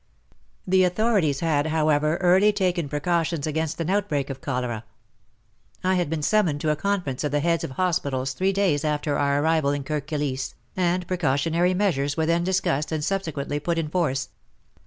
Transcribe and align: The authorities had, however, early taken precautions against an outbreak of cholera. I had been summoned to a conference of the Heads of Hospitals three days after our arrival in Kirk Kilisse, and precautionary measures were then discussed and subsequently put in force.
The 0.65 0.83
authorities 0.83 1.41
had, 1.41 1.67
however, 1.67 2.17
early 2.21 2.51
taken 2.51 2.89
precautions 2.89 3.45
against 3.45 3.79
an 3.79 3.91
outbreak 3.91 4.31
of 4.31 4.41
cholera. 4.41 4.83
I 5.83 5.93
had 5.93 6.09
been 6.09 6.23
summoned 6.23 6.59
to 6.61 6.71
a 6.71 6.75
conference 6.75 7.23
of 7.23 7.31
the 7.31 7.39
Heads 7.39 7.63
of 7.63 7.71
Hospitals 7.73 8.33
three 8.33 8.51
days 8.51 8.83
after 8.83 9.15
our 9.19 9.43
arrival 9.43 9.69
in 9.69 9.83
Kirk 9.83 10.07
Kilisse, 10.07 10.55
and 10.75 11.05
precautionary 11.05 11.75
measures 11.75 12.17
were 12.17 12.25
then 12.25 12.43
discussed 12.43 12.91
and 12.91 13.03
subsequently 13.05 13.59
put 13.59 13.77
in 13.77 13.89
force. 13.89 14.29